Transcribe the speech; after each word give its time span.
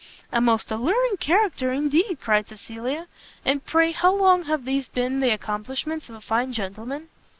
"A 0.31 0.41
most 0.41 0.71
alluring 0.71 1.17
character 1.19 1.71
indeed!" 1.71 2.17
cried 2.19 2.47
Cecilia; 2.47 3.05
"and 3.45 3.63
pray 3.63 3.91
how 3.91 4.11
long 4.11 4.45
have 4.45 4.65
these 4.65 4.89
been 4.89 5.19
the 5.19 5.29
accomplishments 5.31 6.09
of 6.09 6.15
a 6.15 6.21
fine 6.21 6.53
gentleman?" 6.53 7.09